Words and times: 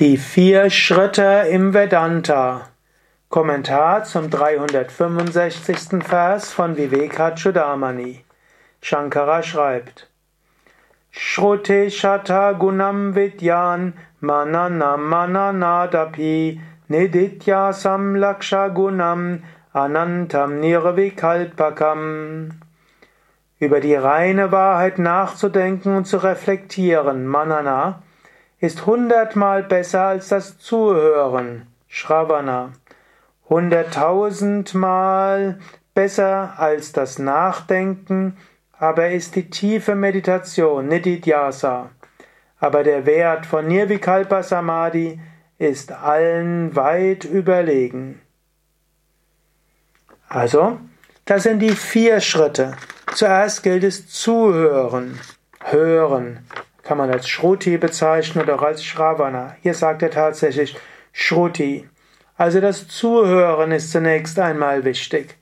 Die 0.00 0.16
vier 0.16 0.70
Schritte 0.70 1.46
im 1.52 1.72
Vedanta. 1.72 2.62
Kommentar 3.28 4.02
zum 4.02 4.28
365. 4.28 6.02
Vers 6.02 6.52
von 6.52 6.76
Vivekachudamani. 6.76 8.24
Shankara 8.80 9.44
schreibt: 9.44 10.10
Shruti 11.12 11.92
Shata 11.92 12.54
Gunam 12.54 13.14
Vidyan 13.14 13.92
Manana 14.18 14.96
Mananadapi 14.96 16.60
Niditya 16.88 17.72
Samlaksha 17.72 18.70
Gunam 18.70 19.44
Anantam 19.72 20.58
Nirvikalpakam. 20.58 22.50
Über 23.60 23.78
die 23.78 23.94
reine 23.94 24.50
Wahrheit 24.50 24.98
nachzudenken 24.98 25.94
und 25.94 26.06
zu 26.08 26.16
reflektieren, 26.16 27.28
Manana, 27.28 28.02
ist 28.64 28.86
hundertmal 28.86 29.62
besser 29.62 30.06
als 30.06 30.28
das 30.28 30.58
Zuhören, 30.58 31.66
Shravana, 31.86 32.72
hunderttausendmal 33.50 35.58
besser 35.92 36.54
als 36.56 36.92
das 36.92 37.18
Nachdenken, 37.18 38.38
aber 38.78 39.10
ist 39.10 39.36
die 39.36 39.50
tiefe 39.50 39.94
Meditation, 39.94 40.88
Nididhyasa. 40.88 41.90
Aber 42.58 42.84
der 42.84 43.04
Wert 43.04 43.44
von 43.44 43.66
Nirvikalpa 43.66 44.42
Samadhi 44.42 45.20
ist 45.58 45.92
allen 45.92 46.74
weit 46.74 47.26
überlegen. 47.26 48.22
Also, 50.26 50.78
das 51.26 51.42
sind 51.42 51.58
die 51.58 51.76
vier 51.76 52.22
Schritte. 52.22 52.78
Zuerst 53.14 53.62
gilt 53.62 53.84
es 53.84 54.08
zuhören, 54.08 55.20
hören, 55.60 56.38
kann 56.84 56.98
man 56.98 57.10
als 57.10 57.28
Shruti 57.28 57.78
bezeichnen 57.78 58.44
oder 58.44 58.56
auch 58.56 58.62
als 58.62 58.84
Shravana. 58.84 59.56
Hier 59.62 59.74
sagt 59.74 60.02
er 60.02 60.10
tatsächlich 60.10 60.76
Shruti. 61.12 61.88
Also 62.36 62.60
das 62.60 62.88
Zuhören 62.88 63.72
ist 63.72 63.90
zunächst 63.90 64.38
einmal 64.38 64.84
wichtig. 64.84 65.36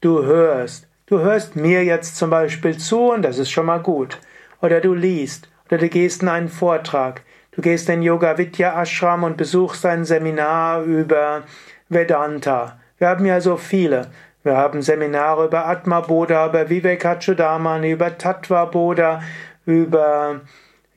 Du 0.00 0.24
hörst. 0.24 0.86
Du 1.06 1.20
hörst 1.20 1.56
mir 1.56 1.84
jetzt 1.84 2.16
zum 2.16 2.30
Beispiel 2.30 2.76
zu 2.76 3.12
und 3.12 3.22
das 3.22 3.38
ist 3.38 3.50
schon 3.50 3.66
mal 3.66 3.80
gut. 3.80 4.18
Oder 4.60 4.80
du 4.80 4.94
liest. 4.94 5.48
Oder 5.66 5.78
du 5.78 5.88
gehst 5.88 6.22
in 6.22 6.28
einen 6.28 6.48
Vortrag. 6.48 7.22
Du 7.52 7.62
gehst 7.62 7.88
in 7.88 8.02
Yoga 8.02 8.38
Vidya 8.38 8.80
Ashram 8.80 9.24
und 9.24 9.36
besuchst 9.36 9.84
ein 9.86 10.04
Seminar 10.04 10.82
über 10.82 11.42
Vedanta. 11.88 12.78
Wir 12.98 13.08
haben 13.08 13.26
ja 13.26 13.40
so 13.40 13.56
viele. 13.56 14.10
Wir 14.42 14.56
haben 14.56 14.82
Seminare 14.82 15.46
über 15.46 15.66
Atma 15.66 16.00
Bodha, 16.00 16.46
über 16.46 16.70
Vivekachudamani, 16.70 17.90
über 17.90 18.16
Tattva 18.16 18.66
Bodha, 18.66 19.20
über 19.66 20.40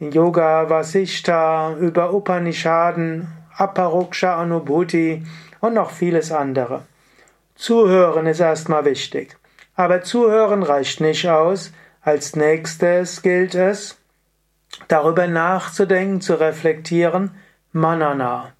Yoga 0.09 0.67
Vasishta, 0.67 1.75
über 1.75 2.11
Upanishaden, 2.11 3.27
Aparuksha 3.55 4.35
Anubhuti 4.35 5.23
und 5.59 5.75
noch 5.75 5.91
vieles 5.91 6.31
andere. 6.31 6.85
Zuhören 7.53 8.25
ist 8.25 8.39
erstmal 8.39 8.83
wichtig. 8.85 9.37
Aber 9.75 10.01
zuhören 10.01 10.63
reicht 10.63 11.01
nicht 11.01 11.29
aus. 11.29 11.71
Als 12.01 12.35
nächstes 12.35 13.21
gilt 13.21 13.53
es, 13.53 13.99
darüber 14.87 15.27
nachzudenken, 15.27 16.19
zu 16.19 16.33
reflektieren, 16.33 17.35
Manana. 17.71 18.53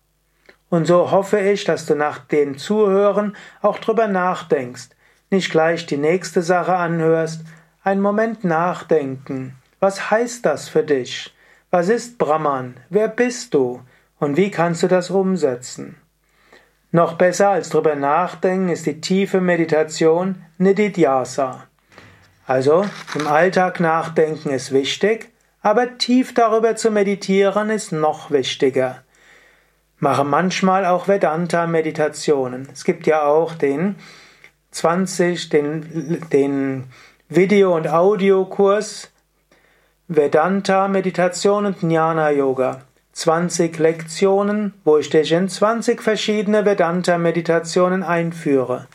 Und 0.70 0.86
so 0.86 1.10
hoffe 1.10 1.40
ich, 1.40 1.64
dass 1.64 1.88
du 1.88 1.96
nach 1.96 2.20
dem 2.20 2.60
Zuhören 2.60 3.36
auch 3.64 3.80
drüber 3.80 4.08
nachdenkst. 4.08 4.90
Nicht 5.32 5.50
gleich 5.50 5.88
die 5.88 5.98
nächste 5.98 6.44
Sache 6.44 6.76
anhörst, 6.76 7.42
einen 7.84 8.02
Moment 8.02 8.44
nachdenken. 8.44 9.56
Was 9.82 10.12
heißt 10.12 10.46
das 10.46 10.70
für 10.70 10.84
dich? 10.84 11.34
Was 11.72 11.90
ist 11.90 12.20
Brahman? 12.20 12.76
Wer 12.92 13.08
bist 13.08 13.56
du? 13.56 13.82
Und 14.20 14.38
wie 14.38 14.52
kannst 14.52 14.84
du 14.84 14.88
das 14.88 15.10
umsetzen? 15.10 15.98
Noch 16.92 17.14
besser 17.14 17.50
als 17.50 17.70
drüber 17.70 17.96
nachdenken 17.96 18.70
ist 18.70 18.86
die 18.86 19.02
tiefe 19.02 19.42
Meditation 19.42 20.46
Nididhyasa. 20.60 21.64
Also 22.46 22.86
im 23.16 23.26
Alltag 23.26 23.80
nachdenken 23.80 24.52
ist 24.52 24.72
wichtig, 24.72 25.32
aber 25.64 25.98
tief 25.98 26.36
darüber 26.36 26.76
zu 26.76 26.92
meditieren 26.92 27.72
ist 27.72 27.92
noch 27.92 28.30
wichtiger. 28.30 29.04
Mache 29.98 30.24
manchmal 30.24 30.86
auch 30.86 31.08
Vedanta-Meditationen. 31.08 32.70
Es 32.72 32.84
gibt 32.84 33.08
ja 33.08 33.24
auch 33.24 33.56
den 33.56 33.96
20, 34.70 35.50
den, 35.50 36.22
den 36.32 36.84
Video- 37.30 37.76
und 37.76 37.88
Audiokurs 37.88 39.11
Vedanta, 40.14 40.90
Meditation 40.90 41.66
und 41.66 41.82
Jnana 41.84 42.32
Yoga. 42.32 42.82
20 43.14 43.80
Lektionen, 43.80 44.74
wo 44.84 44.98
ich 44.98 45.10
dich 45.10 45.32
in 45.32 45.48
20 45.48 46.02
verschiedene 46.02 46.66
Vedanta 46.66 47.18
Meditationen 47.18 48.04
einführe. 48.04 48.88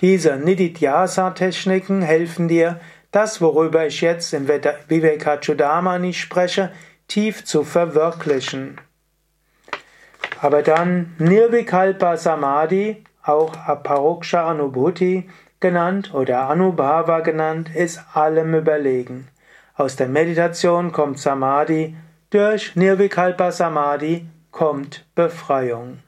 Diese 0.00 0.34
Nididhyasa-Techniken 0.34 2.02
helfen 2.02 2.48
dir, 2.48 2.80
das, 3.12 3.40
worüber 3.40 3.86
ich 3.86 4.00
jetzt 4.00 4.34
in 4.34 4.48
Vivekachudamani 4.48 6.12
spreche, 6.12 6.72
tief 7.06 7.44
zu 7.44 7.62
verwirklichen. 7.62 8.80
Aber 10.40 10.62
dann 10.62 11.14
Nirvikalpa 11.18 12.16
Samadhi, 12.16 13.04
auch 13.22 13.56
Aparoksha 13.64 14.50
Anubhuti 14.50 15.30
genannt 15.60 16.12
oder 16.14 16.48
Anubhava 16.48 17.20
genannt, 17.20 17.70
ist 17.72 18.00
allem 18.12 18.56
überlegen. 18.56 19.28
Aus 19.76 19.96
der 19.96 20.08
Meditation 20.08 20.92
kommt 20.92 21.18
Samadhi, 21.18 21.96
durch 22.30 22.76
Nirvikalpa 22.76 23.50
Samadhi 23.50 24.24
kommt 24.52 25.04
Befreiung. 25.16 25.98